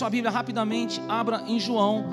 [0.00, 2.06] sua Bíblia rapidamente, abra em João,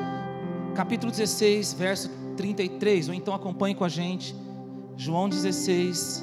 [0.75, 4.35] capítulo 16, verso 33, ou então acompanhe com a gente.
[4.97, 6.21] João 16,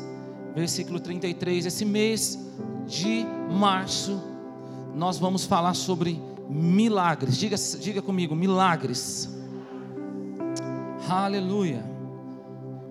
[0.54, 1.64] versículo 33.
[1.64, 2.38] Esse mês
[2.86, 4.22] de março,
[4.94, 6.20] nós vamos falar sobre
[6.50, 7.38] milagres.
[7.38, 9.34] Diga, diga comigo, milagres.
[11.08, 11.82] Aleluia.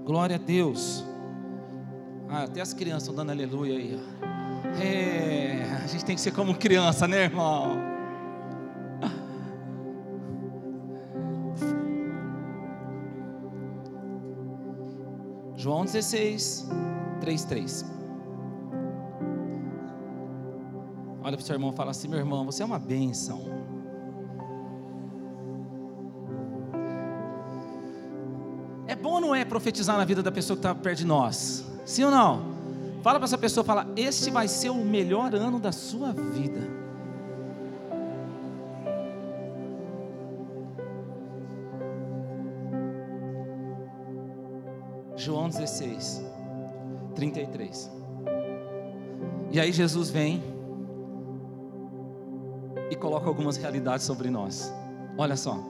[0.04, 1.06] Glória a Deus.
[2.28, 4.00] Ah, até as crianças estão dando aleluia aí.
[4.82, 7.93] É, a gente tem que ser como criança, né, irmão?
[15.64, 16.68] João 16,
[17.22, 17.86] 3, 3.
[21.24, 23.46] Olha para o seu irmão e fala assim: meu irmão, você é uma bênção.
[28.86, 31.64] É bom ou não é profetizar na vida da pessoa que está perto de nós?
[31.86, 32.42] Sim ou não?
[33.02, 36.83] Fala para essa pessoa, fala, este vai ser o melhor ano da sua vida.
[45.24, 46.22] João 16,
[47.16, 47.90] 33.
[49.54, 50.44] E aí Jesus vem
[52.92, 54.74] e coloca algumas realidades sobre nós.
[55.18, 55.64] Olha só.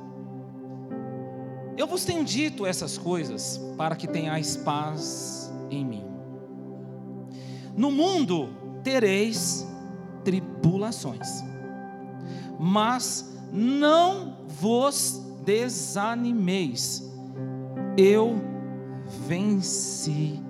[1.78, 6.06] Eu vos tenho dito essas coisas para que tenhais paz em mim.
[7.78, 8.50] No mundo
[8.84, 9.68] tereis
[10.24, 11.44] tribulações,
[12.60, 17.08] mas não vos desanimeis.
[17.96, 18.53] Eu
[19.28, 20.42] venci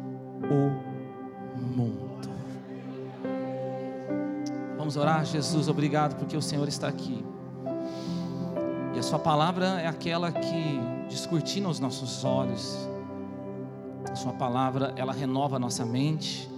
[0.44, 0.94] o
[1.76, 2.30] mundo.
[4.78, 7.24] Vamos orar, Jesus, obrigado porque o Senhor está aqui.
[8.94, 12.78] E a Sua palavra é aquela que descortina os nossos olhos.
[14.12, 16.50] A Sua palavra, ela renova a nossa mente.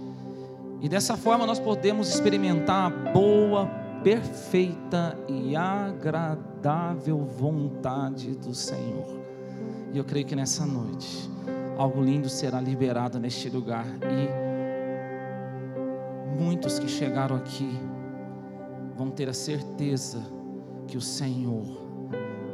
[0.80, 3.66] E dessa forma nós podemos experimentar a boa,
[4.02, 9.06] perfeita e agradável vontade do Senhor.
[9.92, 11.30] E eu creio que nessa noite,
[11.76, 13.86] algo lindo será liberado neste lugar.
[14.02, 14.56] E
[16.40, 17.78] muitos que chegaram aqui,
[18.96, 20.22] vão ter a certeza
[20.86, 21.86] que o Senhor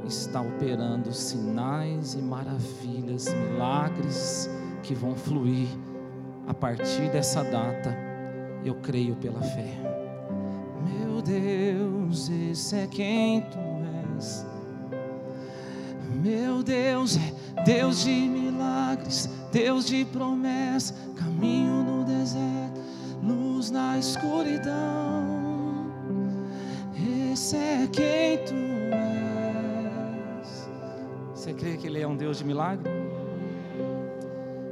[0.05, 4.51] está operando sinais e maravilhas, milagres
[4.83, 5.69] que vão fluir
[6.47, 7.97] a partir dessa data.
[8.65, 9.79] Eu creio pela fé.
[10.85, 13.59] Meu Deus, esse é quem tu
[14.17, 14.47] és.
[16.23, 22.81] Meu Deus é Deus de milagres, Deus de promessa, caminho no deserto,
[23.21, 25.91] luz na escuridão.
[27.33, 28.55] Esse é quem tu
[28.95, 30.71] és.
[31.35, 32.89] Você crê que Ele é um Deus de milagre?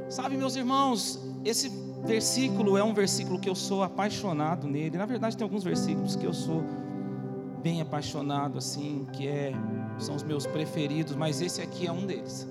[0.07, 1.69] Sabe, meus irmãos, esse
[2.05, 4.97] versículo é um versículo que eu sou apaixonado nele.
[4.97, 6.63] Na verdade, tem alguns versículos que eu sou
[7.61, 9.53] bem apaixonado, assim, que é,
[9.99, 12.47] são os meus preferidos, mas esse aqui é um deles.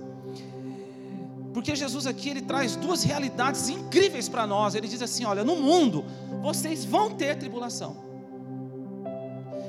[1.53, 4.75] Porque Jesus aqui ele traz duas realidades incríveis para nós.
[4.75, 6.05] Ele diz assim: olha, no mundo
[6.43, 7.97] vocês vão ter tribulação.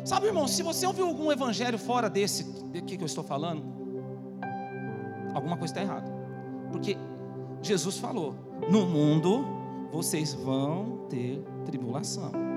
[0.06, 3.64] Sabe, irmão, se você ouviu algum evangelho fora desse, de que eu estou falando,
[5.34, 6.12] alguma coisa está errada.
[6.72, 6.98] Porque
[7.62, 8.36] Jesus falou:
[8.70, 9.46] no mundo
[9.92, 12.51] vocês vão ter tribulação.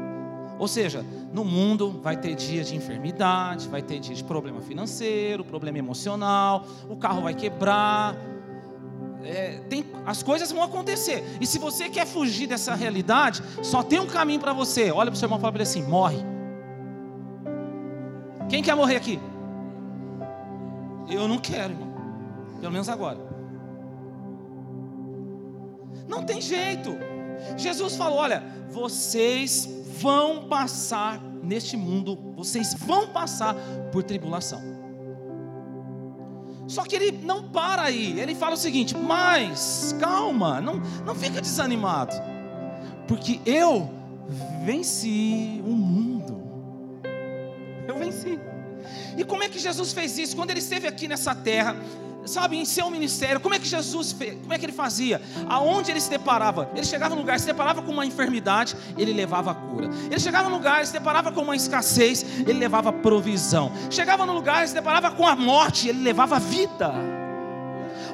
[0.59, 5.45] Ou seja, no mundo vai ter dia de enfermidade, vai ter dia de problema financeiro,
[5.45, 8.17] problema emocional, o carro vai quebrar,
[9.25, 11.25] é, tem, as coisas vão acontecer.
[11.41, 14.91] E se você quer fugir dessa realidade, só tem um caminho para você.
[14.91, 16.19] Olha para o seu irmão e fala para ele assim: morre.
[18.49, 19.19] Quem quer morrer aqui?
[21.09, 21.95] Eu não quero, irmão.
[22.61, 23.19] Pelo menos agora.
[26.07, 26.97] Não tem jeito.
[27.57, 29.69] Jesus falou: olha, vocês
[30.01, 33.55] vão passar neste mundo, vocês vão passar
[33.93, 34.75] por tribulação.
[36.67, 41.41] Só que ele não para aí, ele fala o seguinte: mas calma, não, não fica
[41.41, 42.15] desanimado,
[43.07, 43.91] porque eu
[44.65, 46.43] venci o mundo.
[47.87, 48.39] Eu venci.
[49.17, 50.35] E como é que Jesus fez isso?
[50.35, 51.77] Quando ele esteve aqui nessa terra,
[52.27, 54.35] sabe, em seu ministério, como é que Jesus fez?
[54.41, 55.21] Como é que ele fazia?
[55.49, 56.71] Aonde ele se deparava?
[56.75, 59.91] Ele chegava no lugar, se deparava com uma enfermidade, ele levava a cura.
[60.11, 63.73] Ele chegava no lugar, se deparava com uma escassez, ele levava provisão.
[63.91, 66.93] Chegava no lugar, se deparava com a morte, ele levava vida.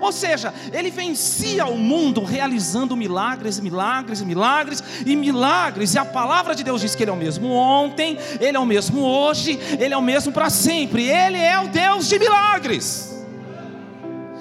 [0.01, 5.95] Ou seja, ele vencia o mundo realizando milagres, milagres, milagres e milagres.
[5.95, 8.67] E a palavra de Deus diz que ele é o mesmo ontem, ele é o
[8.67, 11.05] mesmo hoje, ele é o mesmo para sempre.
[11.05, 13.10] Ele é o Deus de milagres.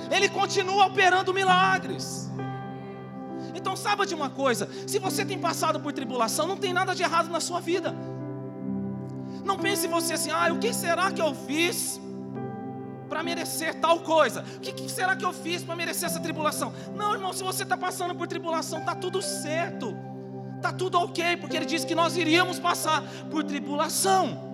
[0.09, 2.29] Ele continua operando milagres.
[3.53, 7.03] Então saiba de uma coisa: se você tem passado por tribulação, não tem nada de
[7.03, 7.95] errado na sua vida.
[9.43, 11.99] Não pense você assim, ah, o que será que eu fiz
[13.07, 14.43] para merecer tal coisa?
[14.57, 16.71] O que, que será que eu fiz para merecer essa tribulação?
[16.95, 19.97] Não, irmão, se você está passando por tribulação, está tudo certo,
[20.55, 23.01] está tudo ok, porque ele disse que nós iríamos passar
[23.31, 24.48] por tribulação.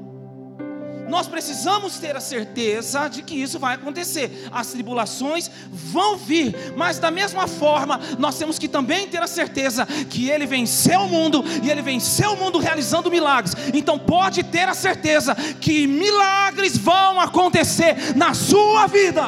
[1.07, 4.47] Nós precisamos ter a certeza de que isso vai acontecer.
[4.51, 9.85] As tribulações vão vir, mas da mesma forma, nós temos que também ter a certeza
[10.09, 13.55] que Ele venceu o mundo e Ele venceu o mundo realizando milagres.
[13.73, 19.23] Então, pode ter a certeza que milagres vão acontecer na sua vida.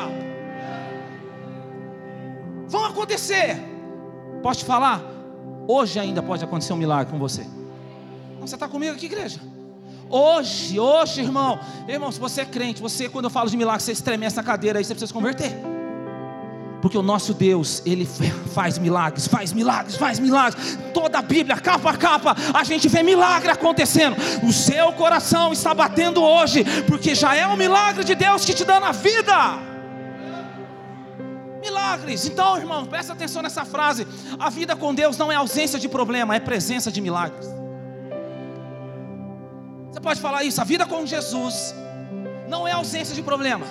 [2.67, 3.57] Vão acontecer.
[4.41, 5.01] Posso te falar?
[5.67, 7.45] Hoje ainda pode acontecer um milagre com você.
[8.39, 9.39] Você está comigo aqui, igreja?
[10.09, 13.91] Hoje, hoje, irmão, irmão, se você é crente, você, quando eu falo de milagre, você
[13.91, 15.51] estremece na cadeira aí, você precisa se converter.
[16.81, 18.05] Porque o nosso Deus, Ele
[18.53, 20.77] faz milagres, faz milagres, faz milagres.
[20.93, 24.15] Toda a Bíblia, capa a capa, a gente vê milagre acontecendo.
[24.43, 28.63] O seu coração está batendo hoje, porque já é um milagre de Deus que te
[28.63, 29.33] dá na vida.
[31.59, 32.25] Milagres.
[32.25, 34.07] Então, irmão, presta atenção nessa frase.
[34.39, 37.56] A vida com Deus não é ausência de problema, é presença de milagres.
[39.97, 41.73] Você pode falar isso, a vida com Jesus
[42.47, 43.65] não é ausência de problema,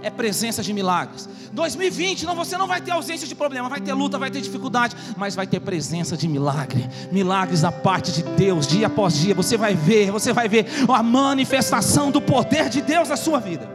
[0.00, 1.28] é presença de milagres.
[1.52, 4.94] 2020, não, você não vai ter ausência de problema, vai ter luta, vai ter dificuldade,
[5.16, 9.34] mas vai ter presença de milagre, milagres da parte de Deus, dia após dia.
[9.34, 13.68] Você vai ver, você vai ver a manifestação do poder de Deus na sua vida.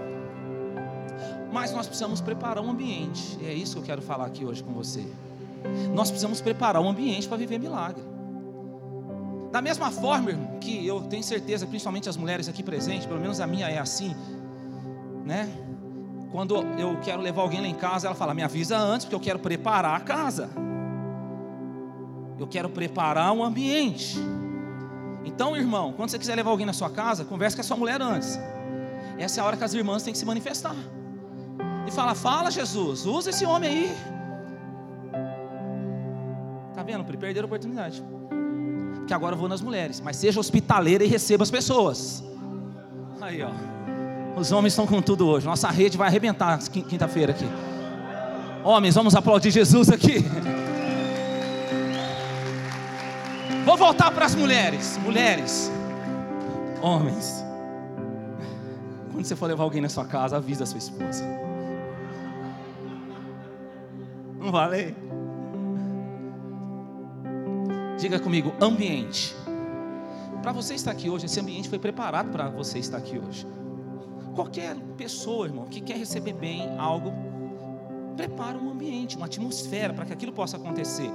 [1.51, 4.71] Mas nós precisamos preparar um ambiente, é isso que eu quero falar aqui hoje com
[4.71, 5.05] você.
[5.93, 8.10] Nós precisamos preparar um ambiente para viver milagre.
[9.51, 13.41] Da mesma forma, irmão, que eu tenho certeza, principalmente as mulheres aqui presentes, pelo menos
[13.41, 14.15] a minha é assim,
[15.25, 15.49] né?
[16.31, 19.19] Quando eu quero levar alguém lá em casa, ela fala: me avisa antes, porque eu
[19.19, 20.49] quero preparar a casa.
[22.39, 24.17] Eu quero preparar um ambiente.
[25.25, 28.01] Então, irmão, quando você quiser levar alguém na sua casa, converse com a sua mulher
[28.01, 28.39] antes.
[29.19, 30.75] Essa é a hora que as irmãs têm que se manifestar.
[31.85, 33.97] E fala: Fala, Jesus, usa esse homem aí.
[36.73, 37.03] Tá vendo?
[37.03, 38.01] Perderam a oportunidade
[39.07, 42.23] que agora eu vou nas mulheres, mas seja hospitaleira e receba as pessoas.
[43.19, 43.51] Aí, ó.
[44.35, 45.45] Os homens estão com tudo hoje.
[45.45, 47.45] Nossa rede vai arrebentar quinta-feira aqui.
[48.63, 50.25] Homens, vamos aplaudir Jesus aqui.
[53.65, 54.97] Vou voltar para as mulheres.
[55.03, 55.71] Mulheres,
[56.81, 57.43] homens.
[59.11, 61.23] Quando você for levar alguém na sua casa, avisa a sua esposa.
[64.39, 64.95] Não vale?
[68.01, 69.35] Diga comigo, ambiente.
[70.41, 73.45] Para você estar aqui hoje, esse ambiente foi preparado para você estar aqui hoje.
[74.33, 77.13] Qualquer pessoa, irmão, que quer receber bem algo,
[78.17, 81.11] prepara um ambiente, uma atmosfera para que aquilo possa acontecer.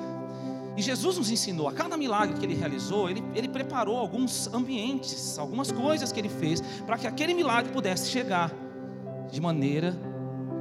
[0.76, 5.40] E Jesus nos ensinou, a cada milagre que ele realizou, ele, ele preparou alguns ambientes,
[5.40, 8.52] algumas coisas que ele fez, para que aquele milagre pudesse chegar
[9.28, 9.92] de maneira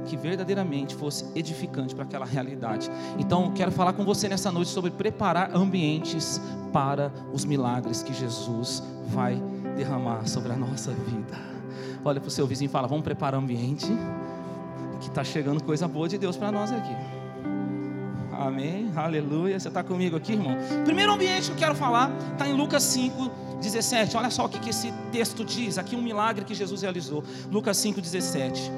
[0.06, 2.90] que verdadeiramente fosse edificante para aquela realidade.
[3.18, 6.40] Então, quero falar com você nessa noite sobre preparar ambientes
[6.72, 9.40] para os milagres que Jesus vai
[9.76, 11.38] derramar sobre a nossa vida.
[12.04, 13.86] Olha para o seu vizinho e fala: Vamos preparar ambiente,
[15.00, 16.94] que está chegando coisa boa de Deus para nós aqui.
[18.38, 19.58] Amém, aleluia.
[19.58, 20.56] Você está comigo aqui, irmão?
[20.84, 24.16] Primeiro ambiente que eu quero falar está em Lucas 5, 17.
[24.16, 25.78] Olha só o que, que esse texto diz.
[25.78, 27.24] Aqui um milagre que Jesus realizou.
[27.50, 28.70] Lucas 5, 17.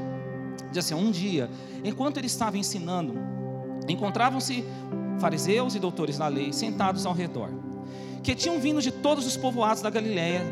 [0.70, 1.48] Diz assim: um dia,
[1.84, 3.14] enquanto ele estava ensinando,
[3.88, 4.64] encontravam-se
[5.18, 7.50] fariseus e doutores da lei sentados ao redor,
[8.22, 10.42] que tinham vindo de todos os povoados da Galiléia,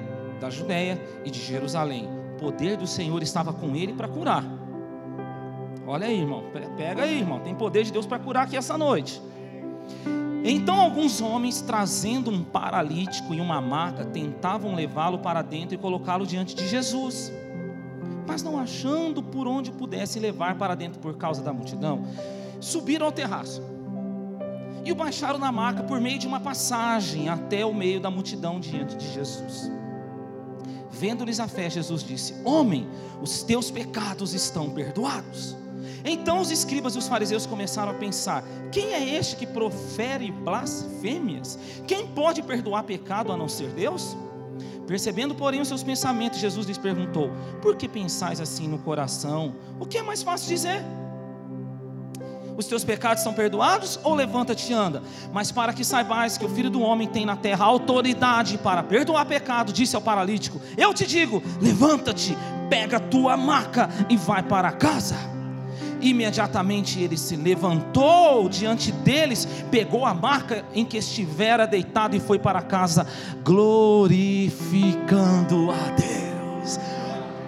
[0.41, 2.09] da Judéia e de Jerusalém.
[2.35, 4.45] O poder do Senhor estava com ele para curar.
[5.87, 6.45] Olha aí, irmão,
[6.77, 9.23] pega aí, irmão, tem poder de Deus para curar aqui essa noite.
[10.45, 16.27] Então alguns homens, trazendo um paralítico e uma maca, tentavam levá-lo para dentro e colocá-lo
[16.27, 17.33] diante de Jesus
[18.27, 22.05] mas não achando por onde pudesse levar para dentro por causa da multidão,
[22.61, 23.63] subiram ao terraço
[24.87, 28.61] e o baixaram na maca por meio de uma passagem até o meio da multidão
[28.61, 29.71] diante de Jesus.
[30.91, 32.87] Vendo-lhes a fé, Jesus disse: Homem,
[33.21, 35.57] os teus pecados estão perdoados.
[36.05, 41.59] Então os escribas e os fariseus começaram a pensar: quem é este que profere blasfêmias?
[41.87, 44.17] Quem pode perdoar pecado a não ser Deus?
[44.87, 49.55] Percebendo, porém, os seus pensamentos, Jesus lhes perguntou: Por que pensais assim no coração?
[49.81, 50.83] O que é mais fácil dizer?
[52.57, 55.03] Os teus pecados são perdoados ou levanta-te e anda?
[55.33, 59.27] Mas para que saibais que o Filho do Homem tem na terra autoridade para perdoar
[59.27, 62.37] pecado, disse ao paralítico: Eu te digo, levanta-te,
[62.71, 65.36] pega a tua maca e vai para casa.
[66.07, 72.39] Imediatamente ele se levantou diante deles, pegou a marca em que estivera deitado e foi
[72.39, 73.05] para casa,
[73.43, 76.79] glorificando a Deus.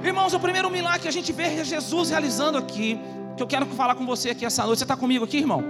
[0.02, 2.98] Irmãos, o primeiro milagre que a gente vê é Jesus realizando aqui,
[3.36, 4.78] que eu quero falar com você aqui essa noite.
[4.78, 5.62] Você está comigo aqui, irmão?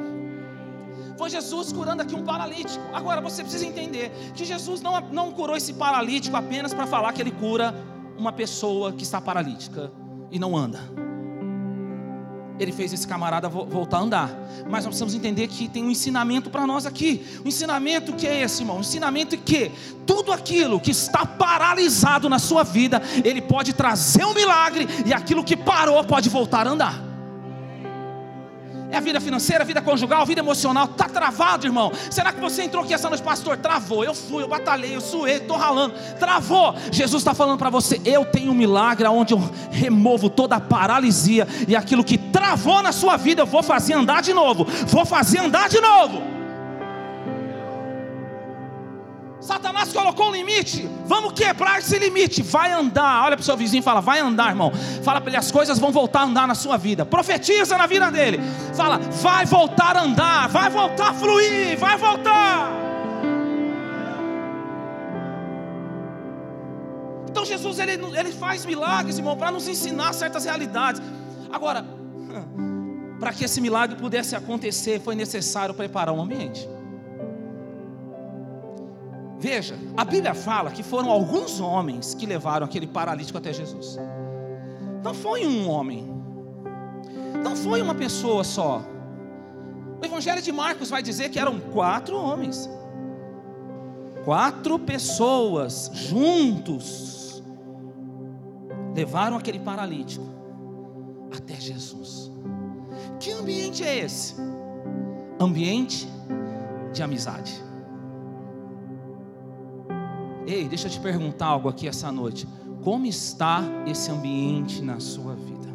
[1.18, 2.82] Foi Jesus curando aqui um paralítico.
[2.94, 7.20] Agora você precisa entender que Jesus não, não curou esse paralítico apenas para falar que
[7.20, 7.74] ele cura
[8.16, 9.92] uma pessoa que está paralítica
[10.30, 11.06] e não anda
[12.58, 14.30] ele fez esse camarada voltar a andar.
[14.64, 17.24] Mas nós precisamos entender que tem um ensinamento para nós aqui.
[17.44, 18.78] O ensinamento que é esse, irmão?
[18.78, 19.70] O ensinamento que
[20.06, 25.44] tudo aquilo que está paralisado na sua vida, ele pode trazer um milagre e aquilo
[25.44, 27.07] que parou pode voltar a andar.
[28.90, 30.86] É a vida financeira, a vida conjugal, a vida emocional.
[30.86, 31.92] Está travado, irmão.
[32.10, 33.56] Será que você entrou aqui essa noite, pastor?
[33.58, 34.02] Travou.
[34.02, 35.94] Eu fui, eu batalhei, eu suei, estou ralando.
[36.18, 36.74] Travou.
[36.90, 41.46] Jesus está falando para você: eu tenho um milagre onde eu removo toda a paralisia
[41.66, 44.64] e aquilo que travou na sua vida, eu vou fazer andar de novo.
[44.86, 46.37] Vou fazer andar de novo.
[49.48, 50.86] Satanás colocou um limite.
[51.06, 52.42] Vamos quebrar esse limite.
[52.42, 53.24] Vai andar.
[53.24, 54.70] Olha para o seu vizinho e fala: Vai andar, irmão.
[55.02, 57.06] Fala para ele: As coisas vão voltar a andar na sua vida.
[57.06, 58.38] Profetiza na vida dele.
[58.74, 60.48] Fala: Vai voltar a andar.
[60.50, 61.78] Vai voltar a fluir.
[61.78, 62.70] Vai voltar.
[67.30, 71.00] Então Jesus ele, ele faz milagres, irmão, para nos ensinar certas realidades.
[71.50, 71.86] Agora,
[73.18, 76.68] para que esse milagre pudesse acontecer, foi necessário preparar um ambiente.
[79.38, 83.96] Veja, a Bíblia fala que foram alguns homens que levaram aquele paralítico até Jesus.
[85.02, 86.04] Não foi um homem,
[87.42, 88.82] não foi uma pessoa só.
[90.00, 92.68] O Evangelho de Marcos vai dizer que eram quatro homens,
[94.24, 97.42] quatro pessoas juntos
[98.92, 100.26] levaram aquele paralítico
[101.36, 102.28] até Jesus.
[103.20, 104.34] Que ambiente é esse?
[105.38, 106.08] Ambiente
[106.92, 107.67] de amizade.
[110.48, 112.48] Ei, deixa eu te perguntar algo aqui essa noite.
[112.82, 115.68] Como está esse ambiente na sua vida?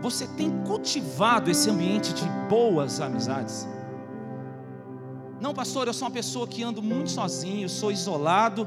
[0.00, 3.68] Você tem cultivado esse ambiente de boas amizades?
[5.38, 8.66] Não, pastor, eu sou uma pessoa que ando muito sozinho, sou isolado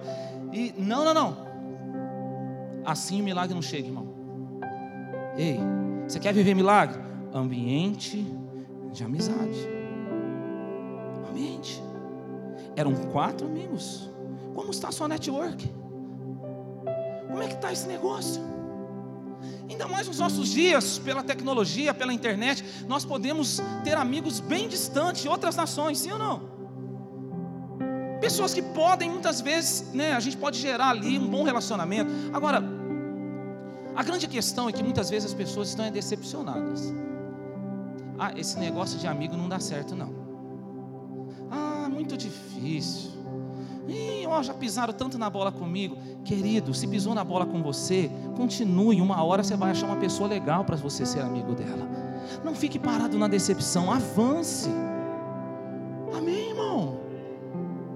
[0.51, 1.38] e não, não, não.
[2.86, 4.13] Assim o milagre não chega, irmão.
[5.36, 5.60] Ei,
[6.08, 7.01] você quer viver milagre?
[7.34, 8.24] Ambiente
[8.91, 9.73] de amizade.
[12.75, 14.10] Eram quatro amigos.
[14.53, 15.68] Como está a sua network?
[17.27, 18.42] Como é que está esse negócio?
[19.70, 25.24] Ainda mais nos nossos dias, pela tecnologia, pela internet, nós podemos ter amigos bem distantes
[25.24, 26.53] de outras nações, sim ou não?
[28.22, 32.10] Pessoas que podem, muitas vezes, né, a gente pode gerar ali um bom relacionamento.
[32.32, 32.63] Agora,
[33.96, 36.94] a grande questão é que muitas vezes as pessoas estão decepcionadas.
[38.18, 40.23] Ah, esse negócio de amigo não dá certo, não
[42.03, 43.12] muito difícil.
[43.88, 45.98] Ih, ó, já pisaram tanto na bola comigo.
[46.25, 49.01] Querido, se pisou na bola com você, continue.
[49.01, 51.88] Uma hora você vai achar uma pessoa legal para você ser amigo dela.
[52.43, 54.69] Não fique parado na decepção, avance.
[56.15, 57.00] Amém, irmão?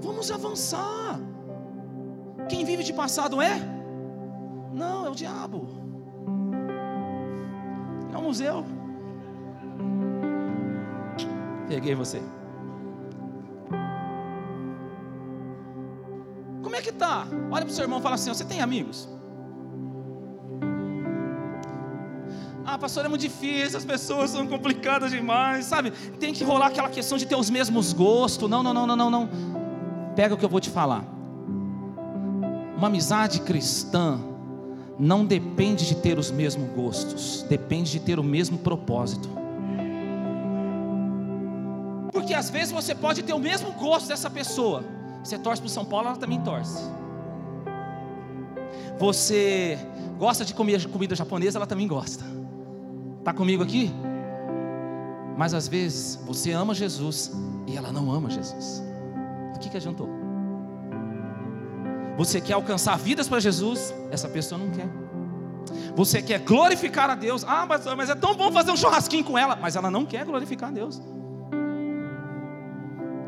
[0.02, 1.20] Vamos avançar.
[2.48, 3.60] Quem vive de passado é?
[4.74, 5.68] Não, é o diabo.
[8.14, 8.64] É o museu.
[11.68, 12.22] Peguei você.
[16.98, 17.28] Está?
[17.52, 19.08] Olha para o seu irmão e fala assim: Você tem amigos?
[22.66, 25.92] Ah, pastor, é muito difícil, as pessoas são complicadas demais, sabe?
[26.20, 28.50] Tem que rolar aquela questão de ter os mesmos gostos.
[28.50, 29.30] Não, não, não, não, não, não.
[30.16, 31.06] Pega o que eu vou te falar.
[32.76, 34.20] Uma amizade cristã
[35.00, 39.30] não depende de ter os mesmos gostos, depende de ter o mesmo propósito.
[42.12, 44.84] Porque às vezes você pode ter o mesmo gosto dessa pessoa,
[45.24, 46.84] você torce para o São Paulo, ela também torce.
[48.98, 49.78] Você
[50.18, 52.24] gosta de comer comida japonesa, ela também gosta.
[53.20, 53.92] Está comigo aqui?
[55.38, 57.32] Mas às vezes você ama Jesus
[57.68, 58.84] e ela não ama Jesus.
[59.56, 60.10] O que, que adiantou?
[62.18, 64.88] Você quer alcançar vidas para Jesus, essa pessoa não quer.
[65.96, 69.38] Você quer glorificar a Deus, ah, mas, mas é tão bom fazer um churrasquinho com
[69.38, 71.00] ela, mas ela não quer glorificar a Deus.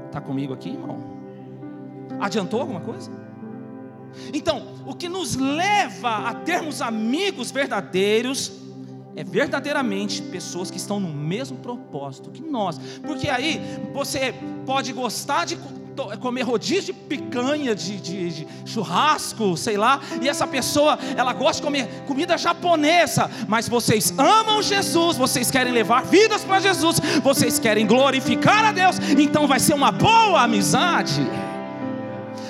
[0.08, 1.19] Está comigo aqui, irmão?
[2.20, 3.12] Adiantou alguma coisa?
[4.34, 8.52] Então, o que nos leva a termos amigos verdadeiros
[9.16, 12.80] é verdadeiramente pessoas que estão no mesmo propósito que nós.
[13.06, 13.62] Porque aí
[13.94, 14.34] você
[14.66, 15.58] pode gostar de
[16.22, 21.56] comer rodízio de picanha, de, de, de, churrasco, sei lá, e essa pessoa, ela gosta
[21.56, 27.60] de comer comida japonesa, mas vocês amam Jesus, vocês querem levar vidas para Jesus, vocês
[27.60, 31.22] querem glorificar a Deus, então vai ser uma boa amizade.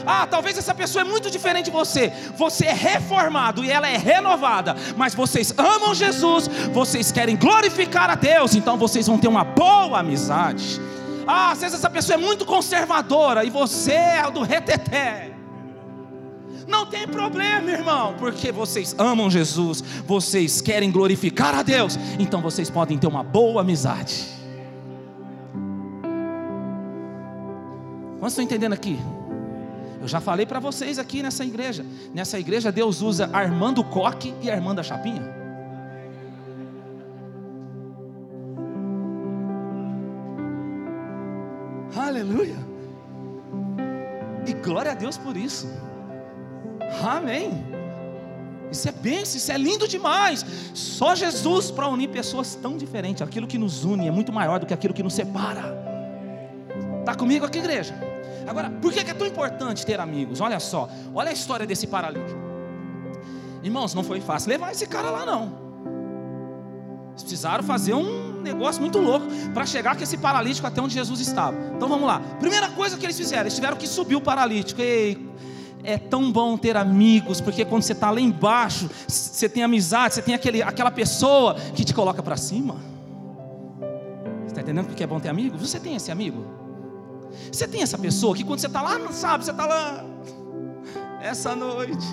[0.06, 2.12] Ah, talvez essa pessoa é muito diferente de você.
[2.36, 4.76] Você é reformado e ela é renovada.
[4.96, 10.00] Mas vocês amam Jesus, vocês querem glorificar a Deus, então vocês vão ter uma boa
[10.00, 10.80] amizade.
[11.28, 15.32] Ah, às vezes essa pessoa é muito conservadora e você é do reteté.
[16.68, 22.70] Não tem problema, irmão, porque vocês amam Jesus, vocês querem glorificar a Deus, então vocês
[22.70, 24.26] podem ter uma boa amizade.
[28.20, 29.00] Quantos estão entendendo aqui?
[30.02, 31.86] Eu já falei para vocês aqui nessa igreja.
[32.14, 35.40] Nessa igreja Deus usa Armando Coque e Armando a Chapinha.
[41.96, 42.56] Aleluia.
[44.48, 45.70] E glória a Deus por isso.
[47.04, 47.52] Amém.
[48.72, 50.46] Isso é bênção, isso é lindo demais.
[50.74, 53.22] Só Jesus para unir pessoas tão diferentes.
[53.22, 55.78] Aquilo que nos une é muito maior do que aquilo que nos separa.
[57.00, 57.94] Está comigo aqui, igreja?
[58.50, 60.42] Agora, por que é tão importante ter amigos?
[60.42, 62.40] Olha só, olha a história desse paralítico.
[63.62, 65.54] Irmãos, não foi fácil levar esse cara lá, não.
[67.12, 71.20] Eles precisaram fazer um negócio muito louco para chegar com esse paralítico até onde Jesus
[71.20, 71.56] estava.
[71.76, 72.22] Então vamos lá.
[72.40, 74.82] Primeira coisa que eles fizeram, eles tiveram que subir o paralítico.
[74.82, 75.30] Ei,
[75.84, 80.24] é tão bom ter amigos, porque quando você está lá embaixo, você tem amizade, você
[80.24, 82.78] tem aquele, aquela pessoa que te coloca para cima.
[84.40, 85.62] Você está entendendo porque é bom ter amigos?
[85.62, 86.59] Você tem esse amigo?
[87.52, 90.06] Você tem essa pessoa que quando você está lá, não sabe, você está lá,
[91.22, 92.06] essa noite,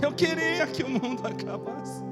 [0.00, 2.02] eu queria que o mundo acabasse.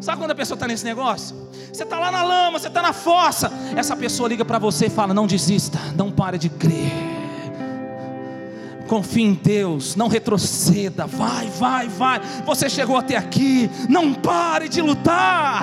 [0.00, 1.36] Sabe quando a pessoa está nesse negócio?
[1.72, 3.50] Você está lá na lama, você está na fossa.
[3.76, 7.18] Essa pessoa liga para você e fala: Não desista, não pare de crer
[8.88, 12.20] confie em Deus, não retroceda, vai, vai, vai.
[12.46, 15.62] Você chegou até aqui, não pare de lutar.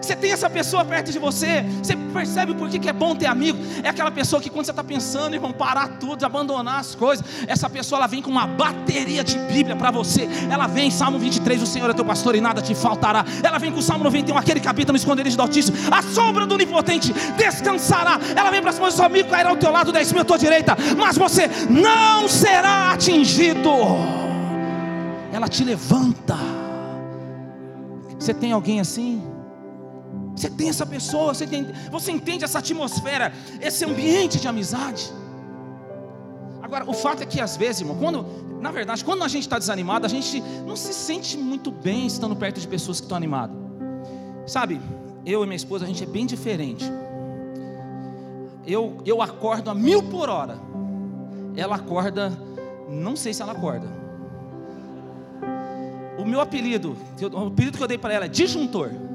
[0.00, 3.58] Você tem essa pessoa perto de você, você percebe por que é bom ter amigo?
[3.82, 7.68] É aquela pessoa que quando você está pensando, irmão, parar tudo, abandonar as coisas, essa
[7.68, 10.28] pessoa ela vem com uma bateria de Bíblia para você.
[10.50, 13.24] Ela vem, Salmo 23, o Senhor é teu pastor e nada te faltará.
[13.42, 16.46] Ela vem com o Salmo 91, aquele que habita no esconderijo do Altíssimo, a sombra
[16.46, 18.18] do Onipotente descansará.
[18.34, 20.38] Ela vem para cima do seu amigo, cairá ao teu lado, dez mil à tua
[20.38, 23.70] direita, mas você não será atingido.
[25.32, 26.36] Ela te levanta.
[28.18, 29.29] Você tem alguém assim?
[30.40, 35.12] Você tem essa pessoa, você, tem, você entende essa atmosfera, esse ambiente de amizade.
[36.62, 38.24] Agora, o fato é que às vezes, irmão, quando,
[38.58, 42.34] na verdade, quando a gente está desanimado, a gente não se sente muito bem estando
[42.34, 43.54] perto de pessoas que estão animadas.
[44.46, 44.80] Sabe,
[45.26, 46.90] eu e minha esposa, a gente é bem diferente.
[48.66, 50.58] Eu, eu acordo a mil por hora.
[51.54, 52.32] Ela acorda,
[52.88, 53.88] não sei se ela acorda.
[56.18, 56.96] O meu apelido,
[57.30, 59.09] o apelido que eu dei para ela é disjuntor.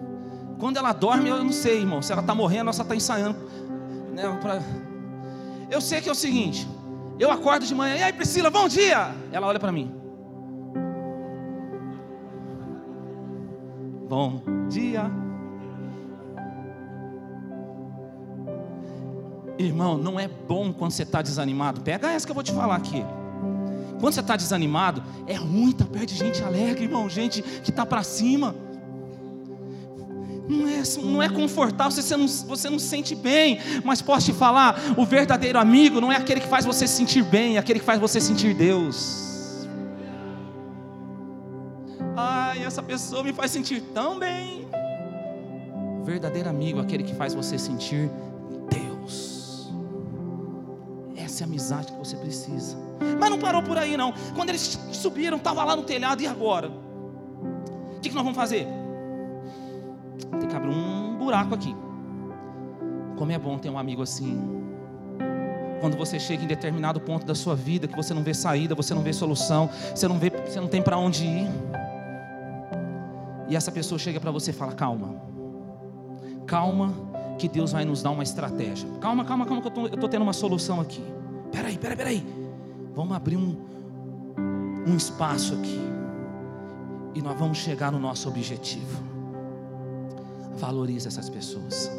[0.59, 2.95] Quando ela dorme, eu não sei, irmão, se ela está morrendo ou se ela está
[2.95, 3.37] ensaiando.
[4.13, 4.61] Né, pra...
[5.69, 6.67] Eu sei que é o seguinte:
[7.19, 9.13] eu acordo de manhã, e aí Priscila, bom dia!
[9.31, 9.91] Ela olha para mim.
[14.07, 15.09] Bom dia.
[19.57, 21.81] Irmão, não é bom quando você está desanimado.
[21.81, 23.03] Pega essa que eu vou te falar aqui.
[23.99, 27.71] Quando você está desanimado, é ruim estar tá perto de gente alegre, irmão, gente que
[27.71, 28.53] está para cima
[30.47, 34.33] não é, não é confortável, você não, você não se sente bem, mas posso te
[34.33, 37.79] falar: o verdadeiro amigo não é aquele que faz você se sentir bem, é aquele
[37.79, 39.67] que faz você sentir Deus.
[42.15, 44.67] Ai, essa pessoa me faz sentir tão bem.
[45.99, 48.09] O verdadeiro amigo é aquele que faz você sentir
[48.69, 49.69] Deus.
[51.15, 52.77] Essa é a amizade que você precisa.
[53.19, 54.13] Mas não parou por aí, não.
[54.35, 56.69] Quando eles subiram, estava lá no telhado, e agora?
[56.69, 58.84] O que, que nós vamos fazer?
[60.39, 61.75] Tem que abrir um buraco aqui.
[63.17, 64.63] Como é bom ter um amigo assim.
[65.81, 68.93] Quando você chega em determinado ponto da sua vida que você não vê saída, você
[68.93, 71.47] não vê solução, você não vê, você não tem para onde ir.
[73.47, 75.15] E essa pessoa chega para você e fala: "Calma.
[76.47, 76.93] Calma,
[77.37, 78.87] que Deus vai nos dar uma estratégia.
[78.99, 81.03] Calma, calma, calma que eu estou tendo uma solução aqui.
[81.51, 82.25] Peraí, peraí, peraí.
[82.95, 83.55] Vamos abrir um
[84.85, 85.79] um espaço aqui.
[87.15, 89.14] E nós vamos chegar no nosso objetivo.
[90.57, 91.91] Valorize essas pessoas.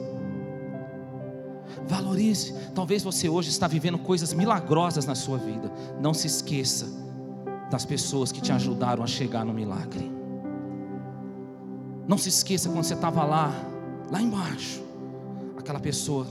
[1.87, 2.55] Valorize.
[2.75, 5.71] Talvez você hoje está vivendo coisas milagrosas na sua vida.
[6.01, 6.87] Não se esqueça
[7.71, 10.11] das pessoas que te ajudaram a chegar no milagre.
[12.07, 13.53] Não se esqueça quando você estava lá,
[14.11, 14.83] lá embaixo.
[15.59, 16.27] Aquela pessoa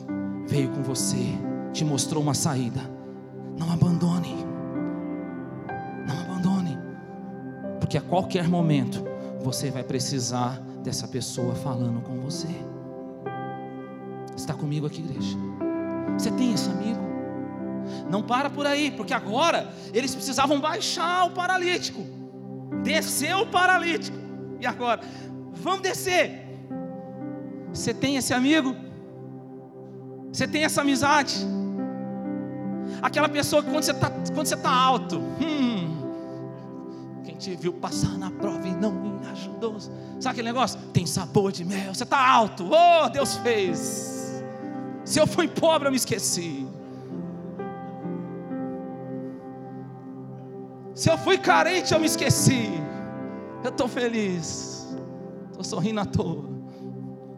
[0.47, 1.37] veio com você,
[1.73, 2.81] te mostrou uma saída.
[3.57, 4.35] Não abandone.
[6.07, 6.77] Não abandone.
[7.79, 9.03] Porque a qualquer momento
[9.41, 12.47] você vai precisar dessa pessoa falando com você.
[14.37, 15.35] Está comigo aqui, igreja?
[16.15, 16.99] Você tem esse amigo?
[18.09, 22.05] Não para por aí, porque agora eles precisavam baixar o paralítico,
[22.83, 24.15] descer o paralítico.
[24.61, 25.01] E agora,
[25.53, 26.45] vamos descer.
[27.73, 28.75] Você tem esse amigo?
[30.31, 31.35] Você tem essa amizade?
[33.01, 34.09] Aquela pessoa que quando você está
[34.57, 35.74] tá alto, hum,
[37.25, 39.79] quem te viu passar na prova e não me ajudou.
[39.79, 40.79] Sabe aquele negócio?
[40.93, 44.43] Tem sabor de mel, você está alto, oh, Deus fez.
[45.03, 46.67] Se eu fui pobre, eu me esqueci.
[50.93, 52.69] Se eu fui carente, eu me esqueci.
[53.63, 54.87] Eu estou feliz.
[55.49, 56.45] Estou sorrindo à toa.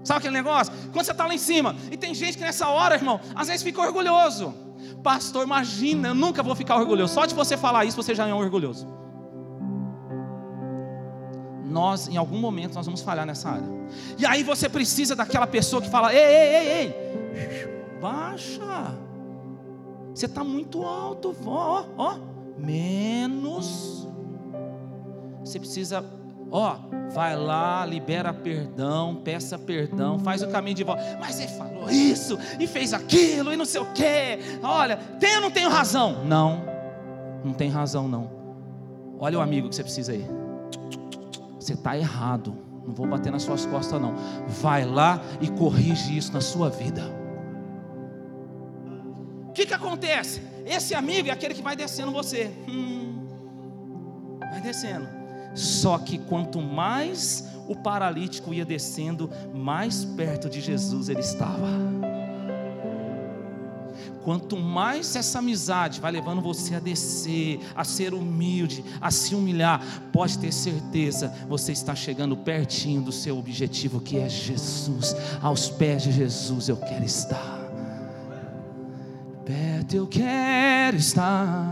[0.04, 0.72] Sabe aquele negócio?
[0.94, 3.64] Quando você está lá em cima, e tem gente que nessa hora, irmão, às vezes
[3.64, 4.54] fica orgulhoso.
[5.04, 7.14] Pastor, imagina, eu nunca vou ficar orgulhoso.
[7.14, 8.88] Só de você falar isso, você já é um orgulhoso.
[11.78, 13.70] Nós, em algum momento, nós vamos falhar nessa área.
[14.18, 18.96] E aí você precisa daquela pessoa que fala: ei, ei, ei, ei, baixa.
[20.12, 22.18] Você está muito alto, ó, ó
[22.58, 24.08] menos.
[25.42, 26.04] Você precisa,
[26.50, 26.78] ó,
[27.14, 31.04] vai lá, libera perdão, peça perdão, faz o caminho de volta.
[31.20, 34.40] Mas você falou isso e fez aquilo e não sei o quê.
[34.64, 36.26] Olha, tem ou não tenho razão?
[36.26, 36.64] Não,
[37.46, 38.32] não tem razão não.
[39.20, 40.26] Olha o amigo que você precisa aí.
[41.68, 42.56] Você está errado.
[42.88, 44.16] Não vou bater nas suas costas não.
[44.48, 47.02] Vai lá e corrige isso na sua vida.
[49.50, 50.42] O que, que acontece?
[50.66, 52.50] Esse amigo é aquele que vai descendo você.
[52.70, 53.28] Hum,
[54.40, 55.10] vai descendo.
[55.54, 61.68] Só que quanto mais o paralítico ia descendo, mais perto de Jesus ele estava.
[64.28, 69.82] Quanto mais essa amizade vai levando você a descer, a ser humilde, a se humilhar,
[70.12, 75.16] pode ter certeza, você está chegando pertinho do seu objetivo, que é Jesus.
[75.42, 77.58] Aos pés de Jesus eu quero estar
[79.46, 81.66] perto eu quero estar.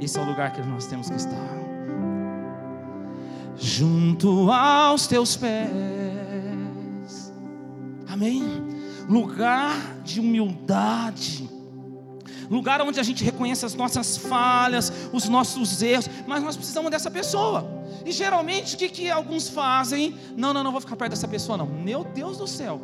[0.00, 1.62] Esse é o lugar que nós temos que estar.
[3.56, 5.70] Junto aos teus pés.
[8.08, 8.71] Amém?
[9.08, 11.48] Lugar de humildade.
[12.50, 17.10] Lugar onde a gente reconhece as nossas falhas, os nossos erros, mas nós precisamos dessa
[17.10, 17.66] pessoa.
[18.04, 20.16] E geralmente o que, que alguns fazem?
[20.36, 21.66] Não, não, não vou ficar perto dessa pessoa, não.
[21.66, 22.80] Meu Deus do céu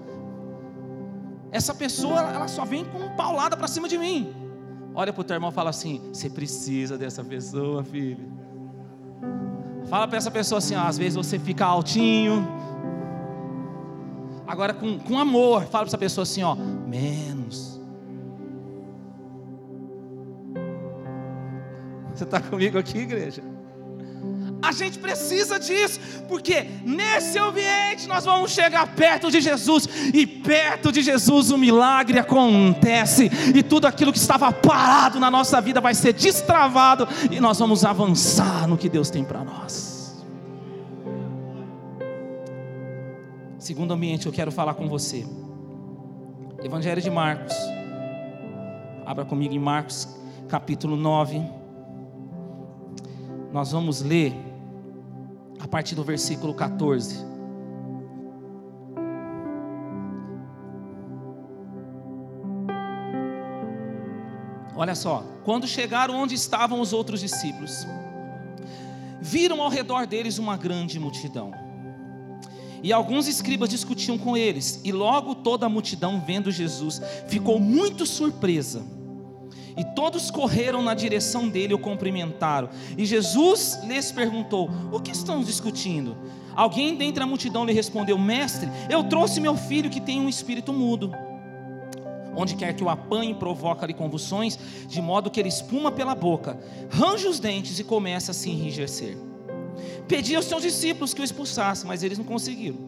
[1.51, 4.35] essa pessoa ela só vem com paulada para cima de mim.
[4.95, 8.33] Olha para o teu irmão e fala assim: você precisa dessa pessoa, filho.
[9.89, 12.47] Fala para essa pessoa assim: ó, às vezes você fica altinho.
[14.49, 17.79] Agora com, com amor, fala para essa pessoa assim: ó, menos.
[22.15, 23.43] Você está comigo aqui, igreja?
[24.61, 30.91] A gente precisa disso, porque nesse ambiente nós vamos chegar perto de Jesus, e perto
[30.91, 35.95] de Jesus o milagre acontece, e tudo aquilo que estava parado na nossa vida vai
[35.95, 39.98] ser destravado, e nós vamos avançar no que Deus tem para nós.
[43.69, 45.27] Segundo ambiente, eu quero falar com você.
[46.65, 47.55] Evangelho de Marcos.
[49.05, 50.09] Abra comigo em Marcos,
[50.49, 51.39] capítulo 9.
[53.53, 54.33] Nós vamos ler
[55.61, 57.19] a partir do versículo 14.
[64.75, 67.87] Olha só, quando chegaram onde estavam os outros discípulos,
[69.21, 71.68] viram ao redor deles uma grande multidão.
[72.83, 78.07] E alguns escribas discutiam com eles, e logo toda a multidão, vendo Jesus, ficou muito
[78.07, 78.85] surpresa.
[79.77, 82.69] E todos correram na direção dele e o cumprimentaram.
[82.97, 86.17] E Jesus lhes perguntou: O que estão discutindo?
[86.57, 90.73] Alguém dentre a multidão lhe respondeu: Mestre, eu trouxe meu filho que tem um espírito
[90.73, 91.13] mudo.
[92.35, 96.59] Onde quer que o apanhe, provoca-lhe convulsões, de modo que ele espuma pela boca,
[96.91, 99.28] range os dentes e começa a se enrijecer.
[100.09, 102.79] Pedi aos seus discípulos que o expulsassem, mas eles não conseguiram.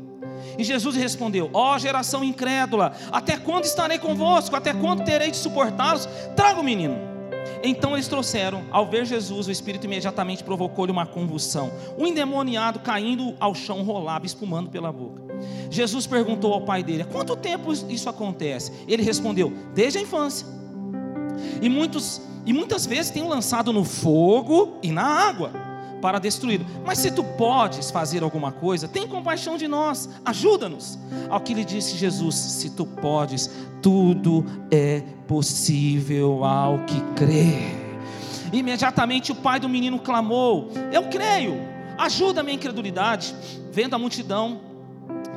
[0.59, 4.57] E Jesus respondeu: Ó oh, geração incrédula, até quando estarei convosco?
[4.57, 6.09] Até quando terei de suportá-los?
[6.35, 7.11] Traga o menino.
[7.63, 11.71] Então eles trouxeram, ao ver Jesus, o espírito imediatamente provocou-lhe uma convulsão.
[11.99, 15.23] O endemoniado caindo ao chão rolava, espumando pela boca.
[15.71, 18.73] Jesus perguntou ao pai dele: Há quanto tempo isso acontece?
[18.89, 20.47] Ele respondeu: Desde a infância.
[21.61, 25.53] E muitos e muitas vezes tem lançado no fogo e na água
[26.01, 26.67] para destruí-lo.
[26.85, 30.99] Mas se tu podes fazer alguma coisa, tem compaixão de nós, ajuda-nos.
[31.29, 33.51] Ao que lhe disse Jesus: Se tu podes,
[33.83, 37.91] tudo é possível ao que crê.
[38.53, 41.57] Imediatamente o pai do menino clamou: Eu creio,
[41.97, 43.35] ajuda a minha incredulidade.
[43.73, 44.61] Vendo a multidão,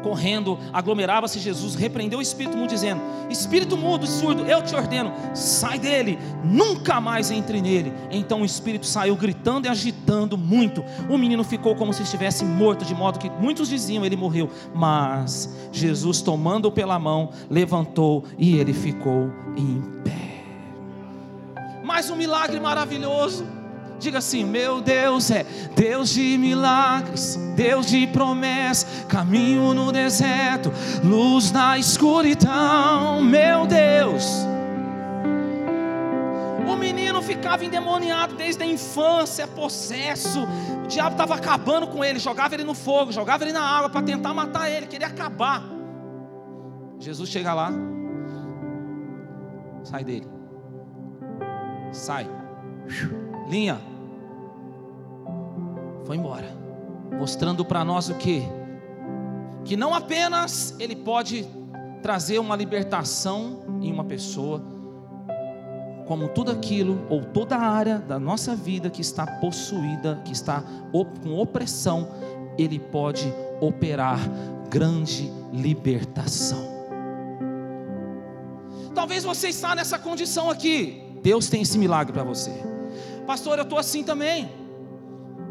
[0.04, 5.80] correndo, aglomerava-se Jesus, repreendeu o espírito mudo, dizendo: Espírito mudo surdo, eu te ordeno, sai
[5.80, 7.92] dele, nunca mais entre nele.
[8.12, 10.84] Então o espírito saiu gritando e agitando muito.
[11.10, 14.50] O menino ficou como se estivesse morto, de modo que muitos diziam: ele morreu.
[14.76, 20.44] Mas Jesus, tomando-o pela mão, levantou e ele ficou em pé.
[21.84, 23.63] Mais um milagre maravilhoso.
[24.04, 31.54] Diga assim: Meu Deus é Deus de milagres, Deus de promessas, caminho no deserto, luz
[31.54, 33.22] na escuridão.
[33.22, 34.26] Meu Deus.
[36.68, 40.44] O menino ficava endemoniado desde a infância, possesso.
[40.84, 44.02] O diabo estava acabando com ele, jogava ele no fogo, jogava ele na água para
[44.02, 45.64] tentar matar ele, queria acabar.
[47.00, 47.72] Jesus chega lá,
[49.84, 50.28] sai dele,
[51.92, 52.30] sai,
[53.48, 53.93] linha,
[56.06, 56.48] foi embora,
[57.18, 58.44] mostrando para nós o que?
[59.64, 61.48] Que não apenas ele pode
[62.02, 64.62] trazer uma libertação em uma pessoa,
[66.06, 71.38] como tudo aquilo ou toda área da nossa vida que está possuída, que está com
[71.38, 72.10] opressão,
[72.58, 74.20] ele pode operar
[74.70, 76.74] grande libertação.
[78.94, 81.20] Talvez você está nessa condição aqui.
[81.24, 82.52] Deus tem esse milagre para você.
[83.26, 84.63] Pastor, eu estou assim também.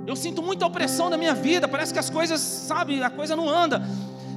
[0.07, 3.49] Eu sinto muita opressão na minha vida, parece que as coisas, sabe, a coisa não
[3.49, 3.83] anda.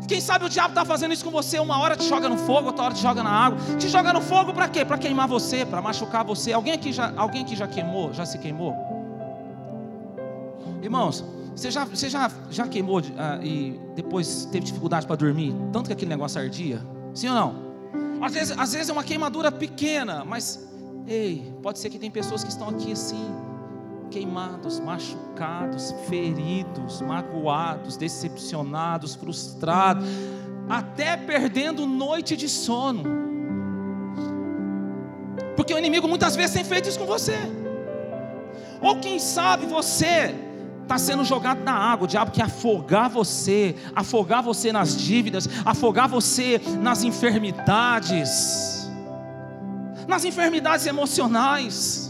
[0.07, 2.67] Quem sabe o diabo está fazendo isso com você, uma hora te joga no fogo,
[2.67, 3.57] outra hora te joga na água.
[3.77, 4.85] Te joga no fogo para quê?
[4.85, 6.53] Para queimar você, para machucar você.
[6.53, 8.75] Alguém aqui já, alguém aqui já queimou, já se queimou?
[10.83, 11.25] Irmãos,
[11.55, 15.93] você já, você já, já queimou uh, e depois teve dificuldade para dormir, tanto que
[15.93, 16.79] aquele negócio ardia?
[17.13, 17.65] Sim ou não?
[18.21, 20.67] Às vezes, às vezes é uma queimadura pequena, mas
[21.07, 23.25] ei, pode ser que tem pessoas que estão aqui assim,
[24.09, 30.05] queimados, machucados, feridos, magoados, decepcionados, frustrados,
[30.69, 33.03] até perdendo noite de sono.
[35.55, 37.37] Porque o inimigo muitas vezes tem feito isso com você.
[38.81, 40.35] Ou quem sabe você
[40.83, 46.07] está sendo jogado na água, o diabo quer afogar você, afogar você nas dívidas, afogar
[46.07, 48.87] você nas enfermidades,
[50.07, 52.04] nas enfermidades emocionais.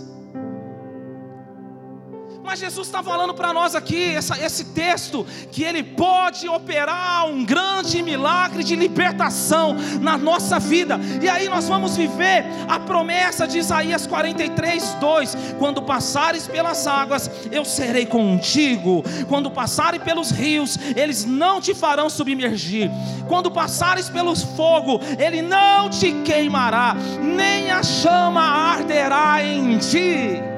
[2.55, 7.43] Mas Jesus está falando para nós aqui, essa, esse texto, que Ele pode operar um
[7.43, 13.57] grande milagre de libertação na nossa vida, e aí nós vamos viver a promessa de
[13.57, 21.25] Isaías 43, 2: quando passares pelas águas, eu serei contigo, quando passares pelos rios, eles
[21.25, 22.89] não te farão submergir,
[23.27, 30.54] quando passares pelos fogo, ele não te queimará, nem a chama arderá em ti.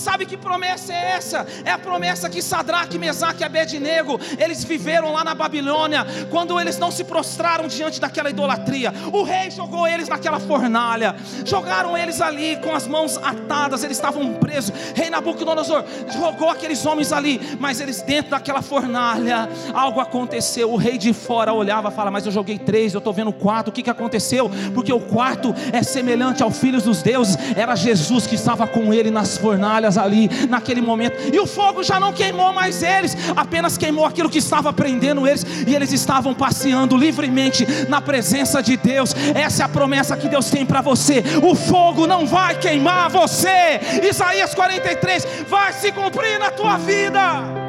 [0.00, 1.46] Sabe que promessa é essa?
[1.62, 6.78] É a promessa que Sadraque, Mesaque e Abednego, eles viveram lá na Babilônia, quando eles
[6.78, 8.94] não se prostraram diante daquela idolatria.
[9.12, 14.32] O rei jogou eles naquela fornalha, jogaram eles ali com as mãos atadas, eles estavam
[14.36, 14.72] presos.
[14.94, 15.84] Rei Nabucodonosor
[16.18, 20.72] jogou aqueles homens ali, mas eles dentro daquela fornalha, algo aconteceu.
[20.72, 23.70] O rei de fora olhava e fala: Mas eu joguei três, eu estou vendo quatro,
[23.70, 24.50] o que, que aconteceu?
[24.72, 29.10] Porque o quarto é semelhante ao filho dos deuses, era Jesus que estava com ele
[29.10, 34.04] nas fornalhas ali naquele momento, e o fogo já não queimou mais eles, apenas queimou
[34.04, 39.14] aquilo que estava prendendo eles, e eles estavam passeando livremente na presença de Deus.
[39.34, 43.80] Essa é a promessa que Deus tem para você: o fogo não vai queimar você.
[44.02, 47.59] Isaías 43 vai se cumprir na tua vida.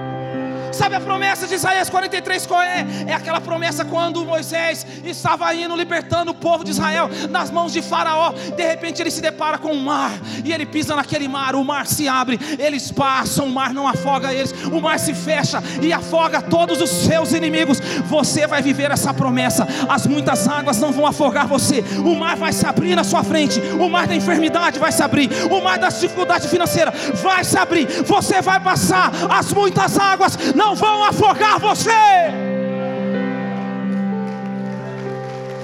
[0.72, 2.86] Sabe a promessa de Isaías 43 qual é?
[3.08, 7.82] É aquela promessa quando Moisés estava indo libertando o povo de Israel nas mãos de
[7.82, 8.32] Faraó.
[8.56, 10.12] De repente ele se depara com o mar
[10.44, 11.56] e ele pisa naquele mar.
[11.56, 15.62] O mar se abre, eles passam, o mar não afoga eles, o mar se fecha
[15.82, 17.80] e afoga todos os seus inimigos.
[18.06, 19.68] Você vai viver essa promessa.
[19.90, 21.84] As muitas águas não vão afogar você.
[22.04, 23.60] O mar vai se abrir na sua frente.
[23.80, 25.30] O mar da enfermidade vai se abrir.
[25.52, 27.88] O mar da dificuldade financeira vai se abrir.
[28.04, 29.12] Você vai passar.
[29.30, 31.90] As muitas águas não vão afogar você.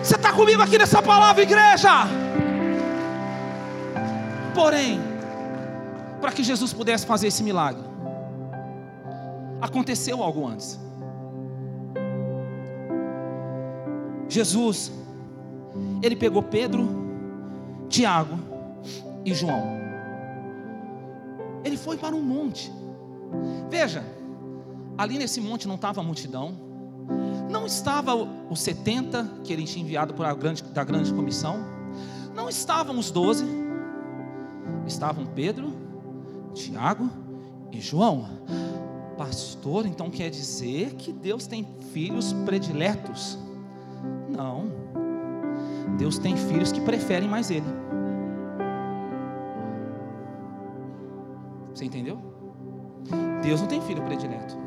[0.01, 1.91] Você está comigo aqui nessa palavra, igreja?
[4.55, 4.99] Porém,
[6.19, 7.83] para que Jesus pudesse fazer esse milagre,
[9.61, 10.79] aconteceu algo antes.
[14.27, 14.91] Jesus,
[16.01, 16.83] ele pegou Pedro,
[17.87, 18.39] Tiago
[19.23, 19.63] e João.
[21.63, 22.71] Ele foi para um monte.
[23.69, 24.03] Veja,
[24.97, 26.53] ali nesse monte não estava a multidão,
[27.49, 31.59] não estava os 70 que ele tinha enviado para a grande, da grande comissão,
[32.33, 33.45] não estavam os 12,
[34.85, 35.73] estavam Pedro,
[36.53, 37.09] Tiago
[37.71, 38.27] e João.
[39.17, 43.37] Pastor, então quer dizer que Deus tem filhos prediletos?
[44.29, 44.71] Não.
[45.97, 47.65] Deus tem filhos que preferem mais Ele.
[51.73, 52.19] Você entendeu?
[53.41, 54.66] Deus não tem filho predileto.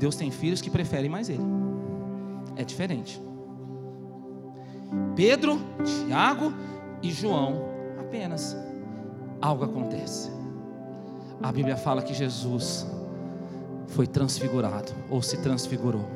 [0.00, 1.44] Deus tem filhos que preferem mais Ele.
[2.56, 3.20] É diferente.
[5.14, 6.54] Pedro, Tiago
[7.02, 7.66] e João,
[7.98, 8.56] apenas
[9.42, 10.30] algo acontece.
[11.42, 12.86] A Bíblia fala que Jesus
[13.88, 16.08] foi transfigurado ou se transfigurou.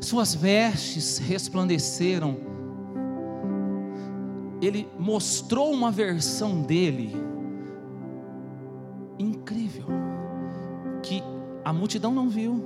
[0.00, 2.36] Suas vestes resplandeceram.
[4.60, 7.14] Ele mostrou uma versão dele
[11.76, 12.64] multidão não viu,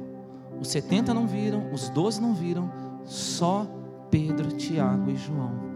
[0.60, 2.70] os 70 não viram, os 12 não viram,
[3.04, 3.66] só
[4.10, 5.70] Pedro, Tiago e João.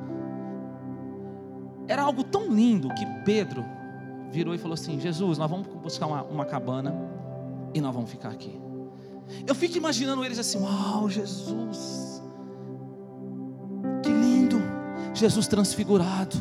[1.86, 3.64] Era algo tão lindo que Pedro
[4.30, 6.94] virou e falou assim: Jesus, nós vamos buscar uma, uma cabana
[7.72, 8.60] e nós vamos ficar aqui.
[9.46, 12.22] Eu fico imaginando eles assim: Uau, Jesus,
[14.02, 14.56] que lindo!
[15.12, 16.36] Jesus transfigurado,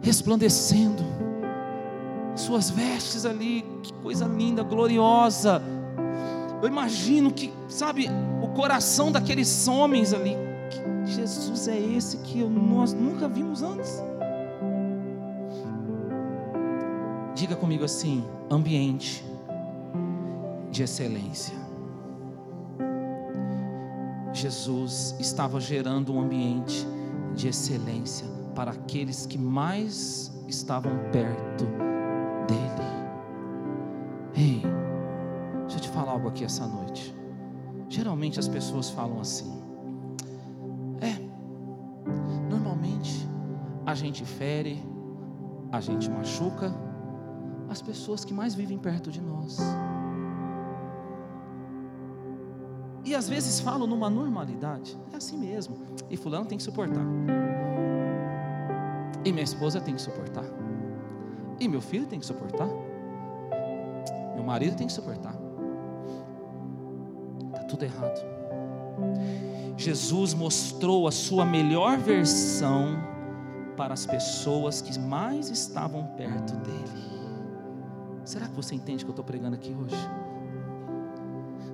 [0.00, 1.02] resplandecendo,
[2.34, 5.60] suas vestes ali, que coisa linda, gloriosa.
[6.60, 8.08] Eu imagino que, sabe,
[8.42, 10.36] o coração daqueles homens ali,
[10.70, 14.02] que Jesus é esse que nós nunca vimos antes.
[17.34, 19.24] Diga comigo assim: ambiente
[20.70, 21.54] de excelência.
[24.32, 26.86] Jesus estava gerando um ambiente
[27.34, 31.64] de excelência para aqueles que mais estavam perto
[32.46, 32.88] dele.
[34.34, 34.77] Ei,
[36.18, 37.14] algo aqui essa noite.
[37.88, 39.62] Geralmente as pessoas falam assim:
[41.00, 41.14] é,
[42.50, 43.26] normalmente
[43.86, 44.82] a gente fere,
[45.70, 46.74] a gente machuca
[47.70, 49.58] as pessoas que mais vivem perto de nós.
[53.04, 55.78] E às vezes falam numa normalidade, é assim mesmo.
[56.10, 57.04] E fulano tem que suportar.
[59.24, 60.44] E minha esposa tem que suportar.
[61.60, 62.68] E meu filho tem que suportar.
[64.34, 65.47] Meu marido tem que suportar.
[67.68, 68.20] Tudo errado.
[69.76, 72.98] Jesus mostrou a sua melhor versão
[73.76, 77.08] para as pessoas que mais estavam perto dele.
[78.24, 79.96] Será que você entende o que eu estou pregando aqui hoje?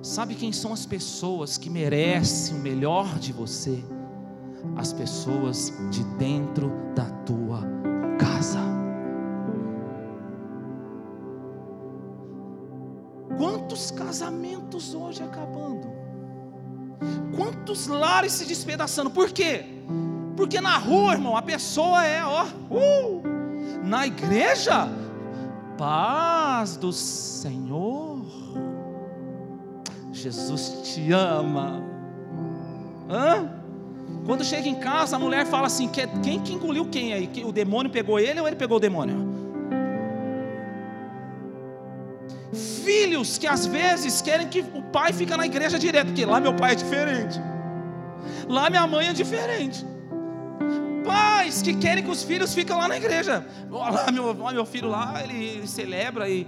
[0.03, 3.83] Sabe quem são as pessoas que merecem o melhor de você?
[4.77, 7.61] As pessoas de dentro da tua
[8.19, 8.59] casa.
[13.35, 14.54] Quantos casamentos
[14.95, 15.87] hoje acabando?
[17.35, 19.09] Quantos lares se despedaçando?
[19.09, 19.65] Por quê?
[20.35, 23.23] Porque na rua, irmão, a pessoa é, ó, uh,
[23.83, 24.89] na igreja,
[25.77, 28.25] paz do Senhor.
[30.11, 31.83] Jesus te ama.
[33.09, 33.49] Hã?
[34.25, 35.87] Quando chega em casa, a mulher fala assim:
[36.23, 37.29] quem que engoliu quem aí?
[37.45, 39.34] O demônio pegou ele ou ele pegou o demônio?
[42.85, 46.55] Filhos que às vezes querem que o pai fique na igreja direto, porque lá meu
[46.55, 47.41] pai é diferente,
[48.47, 49.85] lá minha mãe é diferente.
[51.03, 53.45] Pais que querem que os filhos fiquem lá na igreja.
[53.71, 56.47] Olha meu, meu filho lá, ele, ele celebra e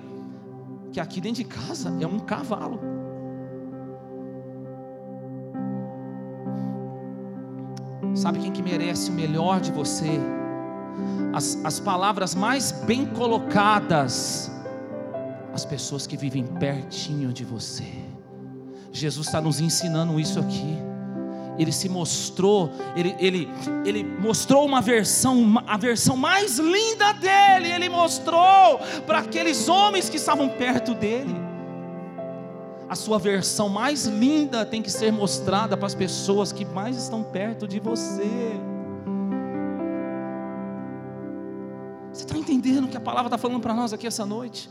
[0.91, 2.79] que aqui dentro de casa é um cavalo.
[8.15, 10.19] Sabe quem que merece o melhor de você?
[11.33, 14.51] As, as palavras mais bem colocadas,
[15.57, 17.91] as pessoas que vivem pertinho de você.
[18.91, 20.77] Jesus está nos ensinando isso aqui.
[21.57, 23.49] Ele se mostrou, ele, ele,
[23.83, 27.71] ele mostrou uma versão, a versão mais linda dele.
[27.71, 31.35] Ele mostrou para aqueles homens que estavam perto dele
[32.89, 37.21] a sua versão mais linda tem que ser mostrada para as pessoas que mais estão
[37.21, 38.23] perto de você.
[42.13, 44.69] Você está entendendo o que a palavra está falando para nós aqui essa noite?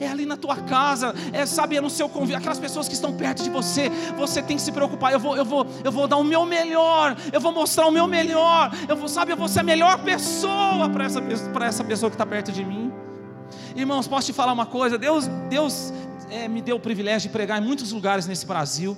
[0.00, 3.12] É ali na tua casa, é sabe, é no seu convívio, aquelas pessoas que estão
[3.12, 5.12] perto de você, você tem que se preocupar.
[5.12, 8.06] Eu vou, eu vou, eu vou dar o meu melhor, eu vou mostrar o meu
[8.06, 11.20] melhor, eu vou, sabe, eu vou ser a melhor pessoa para essa,
[11.64, 12.92] essa pessoa que está perto de mim.
[13.74, 14.96] Irmãos, posso te falar uma coisa?
[14.96, 15.92] Deus, Deus
[16.30, 18.96] é, me deu o privilégio de pregar em muitos lugares nesse Brasil.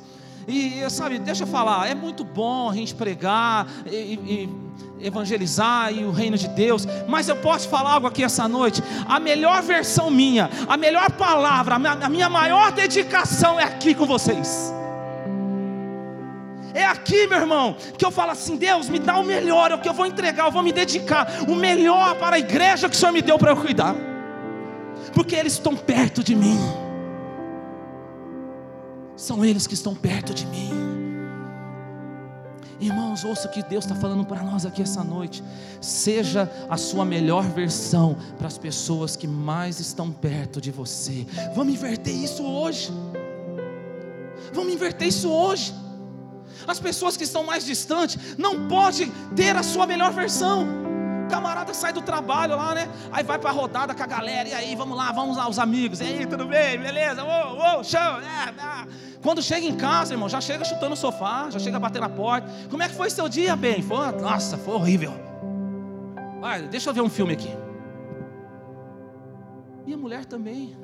[0.48, 4.48] E sabe, deixa eu falar, é muito bom a gente pregar e, e,
[5.02, 8.82] evangelizar e o reino de Deus, mas eu posso falar algo aqui essa noite.
[9.08, 14.72] A melhor versão minha, a melhor palavra, a minha, maior dedicação é aqui com vocês.
[16.72, 19.80] É aqui, meu irmão, que eu falo assim: Deus, me dá o melhor, é o
[19.80, 22.98] que eu vou entregar, eu vou me dedicar, o melhor para a igreja que o
[22.98, 23.94] Senhor me deu para eu cuidar
[25.12, 26.58] porque eles estão perto de mim.
[29.16, 30.89] são eles que estão perto de mim.
[32.80, 35.44] Irmãos, ouça o que Deus está falando para nós aqui essa noite.
[35.80, 41.26] Seja a sua melhor versão para as pessoas que mais estão perto de você.
[41.54, 42.90] Vamos inverter isso hoje.
[44.52, 45.74] Vamos inverter isso hoje.
[46.66, 50.89] As pessoas que estão mais distantes não podem ter a sua melhor versão.
[51.30, 52.88] Camarada sai do trabalho lá, né?
[53.12, 54.48] Aí vai para a rodada com a galera.
[54.48, 56.00] E aí, vamos lá, vamos lá, os amigos.
[56.00, 56.78] E aí, tudo bem?
[56.78, 57.22] Beleza?
[57.24, 58.00] Uou, uou, show.
[58.00, 58.86] É, é.
[59.22, 62.48] Quando chega em casa, irmão, já chega chutando o sofá, já chega batendo na porta.
[62.68, 63.82] Como é que foi seu dia, bem?
[63.82, 65.12] Foi, nossa, foi horrível.
[66.40, 67.54] Vai, deixa eu ver um filme aqui.
[69.84, 70.76] Minha mulher também.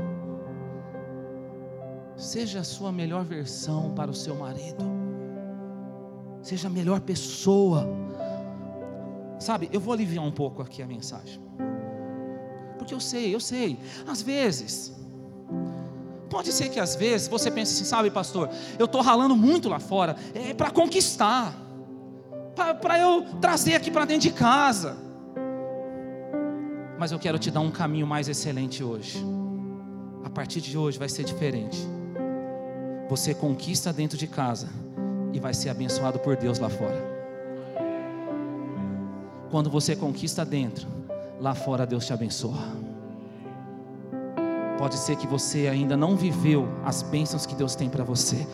[2.16, 4.84] Seja a sua melhor versão para o seu marido.
[6.42, 7.88] Seja a melhor pessoa.
[9.38, 11.40] Sabe, eu vou aliviar um pouco aqui a mensagem.
[12.78, 13.78] Porque eu sei, eu sei.
[14.06, 14.96] Às vezes,
[16.28, 19.78] Pode ser que às vezes você pense assim, sabe, pastor, eu estou ralando muito lá
[19.78, 21.54] fora, é para conquistar,
[22.54, 24.96] para eu trazer aqui para dentro de casa.
[26.98, 29.24] Mas eu quero te dar um caminho mais excelente hoje.
[30.24, 31.78] A partir de hoje vai ser diferente.
[33.08, 34.68] Você conquista dentro de casa
[35.32, 37.15] e vai ser abençoado por Deus lá fora.
[39.56, 40.86] Quando você conquista dentro,
[41.40, 42.58] lá fora Deus te abençoa.
[44.76, 48.46] Pode ser que você ainda não viveu as bênçãos que Deus tem para você.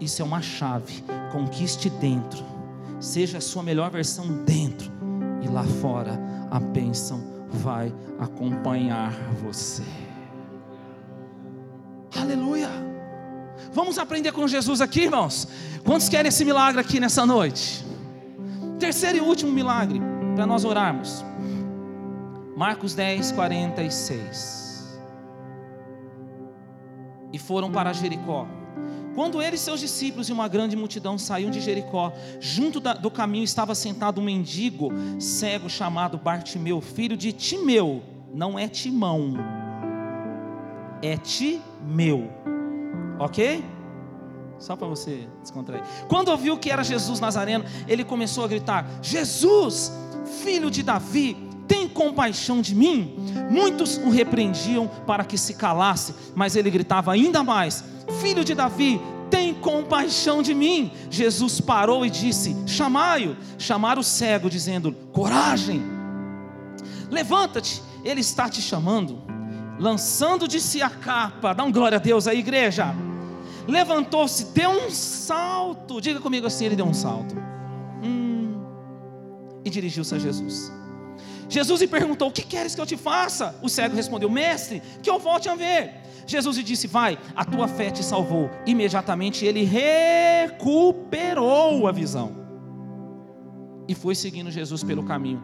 [0.00, 1.04] Isso é uma chave.
[1.30, 2.44] Conquiste dentro.
[2.98, 4.90] Seja a sua melhor versão dentro.
[5.40, 6.20] E lá fora
[6.50, 9.12] a bênção vai acompanhar
[9.44, 9.84] você.
[12.20, 12.70] Aleluia.
[13.72, 15.46] Vamos aprender com Jesus aqui, irmãos.
[15.84, 17.86] Quantos querem esse milagre aqui nessa noite?
[18.80, 21.24] Terceiro e último milagre para nós orarmos.
[22.56, 24.60] Marcos 10, 46
[27.32, 28.46] e foram para Jericó.
[29.14, 33.10] Quando ele e seus discípulos e uma grande multidão saíram de Jericó, junto da, do
[33.10, 38.02] caminho estava sentado um mendigo cego chamado Bartimeu, filho de Timeu,
[38.32, 39.34] não é Timão,
[41.02, 42.30] é Timeu,
[43.18, 43.64] ok?
[44.58, 45.82] Só para você descontrair.
[46.06, 49.90] Quando ouviu que era Jesus Nazareno, ele começou a gritar: Jesus,
[50.24, 53.14] filho de Davi, tem compaixão de mim?
[53.50, 57.84] Muitos o repreendiam para que se calasse, mas ele gritava ainda mais:
[58.20, 59.00] Filho de Davi,
[59.30, 60.90] tem compaixão de mim.
[61.08, 63.36] Jesus parou e disse: Chamai-o.
[63.56, 65.82] Chamaram o cego, dizendo: Coragem,
[67.08, 69.22] levanta-te, ele está te chamando.
[69.78, 72.94] Lançando de si a capa, dá um glória a Deus aí, igreja.
[73.66, 77.34] Levantou-se, deu um salto, diga comigo assim: ele deu um salto.
[79.70, 80.72] Dirigiu-se a Jesus.
[81.48, 83.58] Jesus lhe perguntou: O que queres que eu te faça?
[83.62, 85.94] O cego respondeu: Mestre, que eu volte a ver.
[86.26, 88.50] Jesus lhe disse: Vai, a tua fé te salvou.
[88.66, 91.08] Imediatamente ele recuperou
[91.88, 92.40] a visão
[93.88, 95.42] e foi seguindo Jesus pelo caminho.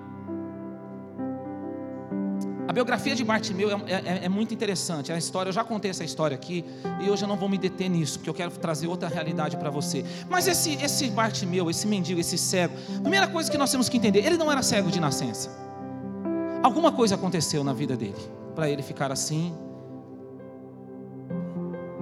[2.76, 5.10] Biografia de Bartimeu é, é, é, muito interessante.
[5.10, 6.62] A história, eu já contei essa história aqui
[7.00, 9.70] e hoje eu não vou me deter nisso, porque eu quero trazer outra realidade para
[9.70, 10.04] você.
[10.28, 14.18] Mas esse, esse Bartimeu, esse mendigo, esse cego, primeira coisa que nós temos que entender:
[14.18, 15.50] ele não era cego de nascença.
[16.62, 18.20] Alguma coisa aconteceu na vida dele
[18.54, 19.54] para ele ficar assim.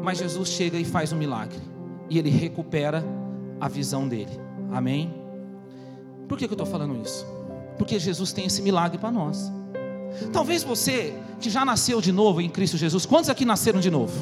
[0.03, 1.61] Mas Jesus chega e faz um milagre.
[2.11, 3.05] E ele recupera
[3.61, 4.41] a visão dele.
[4.73, 5.15] Amém?
[6.27, 7.25] Por que, que eu estou falando isso?
[7.79, 9.53] Porque Jesus tem esse milagre para nós.
[10.33, 14.13] Talvez você que já nasceu de novo em Cristo Jesus, quantos aqui nasceram de novo?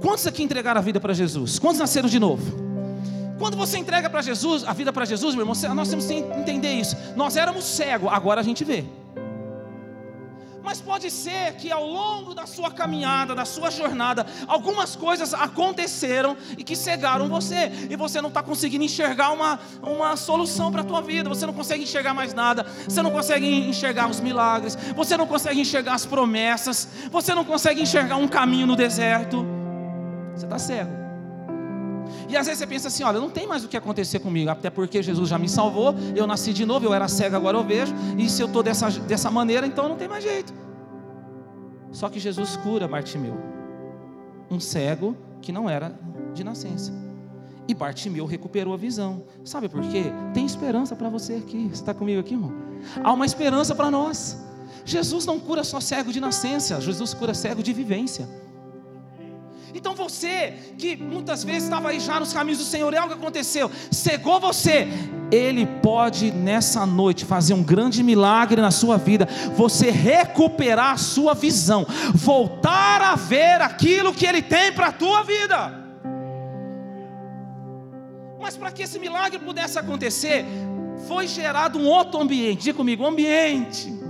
[0.00, 1.58] Quantos aqui entregaram a vida para Jesus?
[1.58, 2.64] Quantos nasceram de novo?
[3.38, 6.72] Quando você entrega para Jesus, a vida para Jesus, meu irmão, nós temos que entender
[6.74, 6.96] isso.
[7.16, 8.84] Nós éramos cegos, agora a gente vê.
[10.64, 16.34] Mas pode ser que ao longo da sua caminhada, da sua jornada, algumas coisas aconteceram
[16.56, 20.84] e que cegaram você, e você não está conseguindo enxergar uma, uma solução para a
[20.84, 25.18] tua vida, você não consegue enxergar mais nada, você não consegue enxergar os milagres, você
[25.18, 29.44] não consegue enxergar as promessas, você não consegue enxergar um caminho no deserto,
[30.34, 31.03] você está cego.
[32.28, 34.70] E às vezes você pensa assim: olha, não tem mais o que acontecer comigo, até
[34.70, 37.94] porque Jesus já me salvou, eu nasci de novo, eu era cego, agora eu vejo,
[38.18, 40.52] e se eu estou dessa, dessa maneira, então não tem mais jeito.
[41.92, 43.36] Só que Jesus cura Bartimeu,
[44.50, 45.98] um cego que não era
[46.32, 46.92] de nascença.
[47.66, 49.24] E Bartimeu recuperou a visão.
[49.42, 50.04] Sabe por quê?
[50.34, 51.68] Tem esperança para você aqui.
[51.68, 52.52] Você está comigo aqui, irmão?
[53.02, 54.38] Há uma esperança para nós.
[54.84, 58.28] Jesus não cura só cego de nascença, Jesus cura cego de vivência.
[59.74, 63.68] Então você, que muitas vezes estava aí já nos caminhos do Senhor, é algo aconteceu,
[63.90, 64.86] cegou você,
[65.32, 71.34] Ele pode nessa noite fazer um grande milagre na sua vida, você recuperar a sua
[71.34, 75.84] visão, voltar a ver aquilo que Ele tem para a tua vida.
[78.40, 80.44] Mas para que esse milagre pudesse acontecer,
[81.08, 82.64] foi gerado um outro ambiente.
[82.64, 84.03] Diga comigo, ambiente.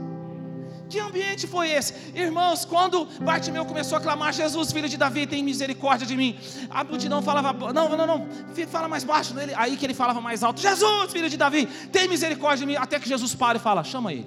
[0.89, 1.95] Que ambiente foi esse?
[2.14, 6.39] Irmãos, quando Bartimeu começou a clamar, Jesus, filho de Davi, tem misericórdia de mim.
[6.70, 8.28] A multidão falava, não, não, não,
[8.68, 9.35] fala mais baixo.
[9.57, 12.76] Aí que ele falava mais alto, Jesus, filho de Davi, tem misericórdia de mim.
[12.76, 14.26] Até que Jesus para e fala, chama ele.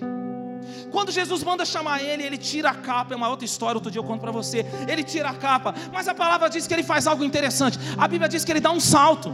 [0.91, 3.13] Quando Jesus manda chamar ele, ele tira a capa.
[3.13, 4.65] É uma outra história, outro dia eu conto para você.
[4.87, 7.77] Ele tira a capa, mas a palavra diz que ele faz algo interessante.
[7.97, 9.31] A Bíblia diz que ele dá um salto.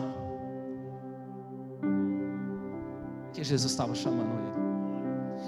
[3.33, 4.62] Que Jesus estava chamando ele.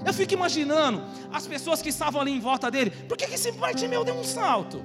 [0.06, 2.90] Eu fico imaginando as pessoas que estavam ali em volta dele.
[2.90, 4.84] Por que, que esse Bartimeu deu um salto?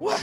[0.00, 0.16] Ué?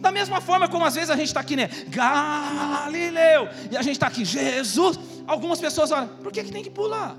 [0.00, 1.68] Da mesma forma como às vezes a gente está aqui, né?
[1.88, 3.48] Galileu.
[3.70, 4.98] E a gente está aqui, Jesus.
[5.26, 7.16] Algumas pessoas olham, por que, que tem que pular?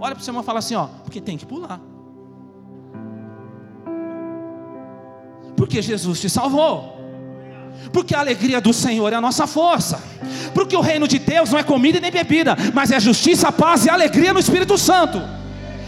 [0.00, 1.80] Olha para o seu irmão e fala assim, ó, porque tem que pular.
[5.56, 6.95] Porque Jesus te salvou.
[7.92, 10.02] Porque a alegria do Senhor é a nossa força.
[10.54, 13.90] Porque o reino de Deus não é comida nem bebida, mas é justiça, paz e
[13.90, 15.20] alegria no Espírito Santo.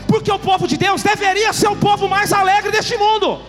[0.07, 3.41] Porque o povo de Deus deveria ser o povo mais alegre deste mundo.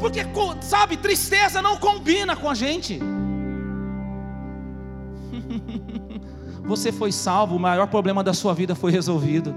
[0.00, 0.20] Porque,
[0.62, 3.00] sabe, tristeza não combina com a gente.
[6.64, 9.54] Você foi salvo, o maior problema da sua vida foi resolvido.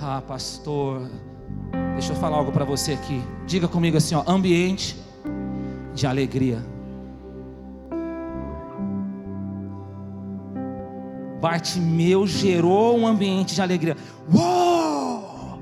[0.00, 1.08] Ah, pastor,
[2.00, 3.22] Deixa eu falar algo para você aqui.
[3.46, 4.96] Diga comigo assim, ó, ambiente
[5.94, 6.64] de alegria.
[11.42, 13.98] Bartimeu gerou um ambiente de alegria.
[14.32, 15.60] Uou!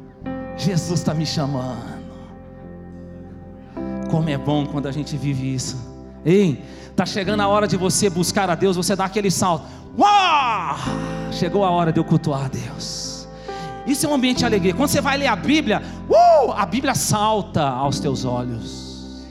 [0.56, 2.04] Jesus está me chamando.
[4.08, 5.76] Como é bom quando a gente vive isso.
[6.24, 6.62] Ei,
[6.94, 9.66] tá chegando a hora de você buscar a Deus, você dá aquele salto.
[9.98, 10.76] Uau!
[11.32, 13.07] Chegou a hora de eu cultuar a Deus.
[13.88, 14.74] Isso é um ambiente de alegria.
[14.74, 19.24] Quando você vai ler a Bíblia, uh, a Bíblia salta aos teus olhos.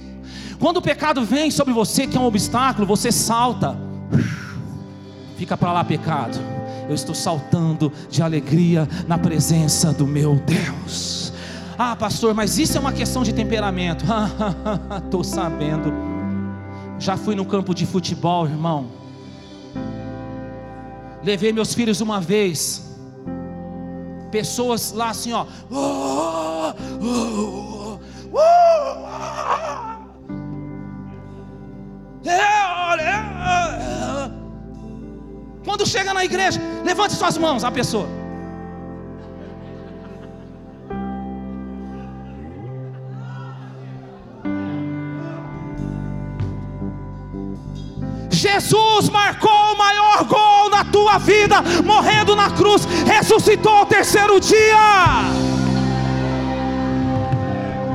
[0.59, 3.77] Quando o pecado vem sobre você, que é um obstáculo, você salta.
[5.37, 6.39] Fica para lá, pecado.
[6.89, 11.31] Eu estou saltando de alegria na presença do meu Deus.
[11.77, 14.03] Ah, pastor, mas isso é uma questão de temperamento.
[15.05, 15.93] Estou sabendo.
[16.97, 18.87] Já fui no campo de futebol, irmão.
[21.23, 22.86] Levei meus filhos uma vez
[24.31, 25.45] pessoas lá assim, ó.
[35.63, 38.07] Quando chega na igreja, levante suas mãos, a pessoa.
[48.37, 54.77] Jesus marcou o maior gol na tua vida, morrendo na cruz, ressuscitou ao terceiro dia.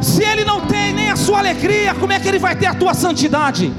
[0.00, 2.74] Se Ele não tem nem a sua alegria, como é que Ele vai ter a
[2.74, 3.72] tua santidade?